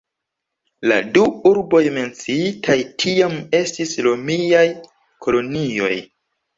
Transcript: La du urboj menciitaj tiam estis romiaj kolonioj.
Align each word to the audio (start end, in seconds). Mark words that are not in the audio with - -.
La 0.91 0.95
du 1.17 1.25
urboj 1.49 1.83
menciitaj 1.99 2.79
tiam 3.05 3.39
estis 3.63 3.97
romiaj 4.11 4.67
kolonioj. 5.25 5.97